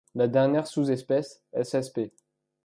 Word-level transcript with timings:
La 0.15 0.27
dernière 0.27 0.65
sous-espèce 0.65 1.43
ssp. 1.53 2.09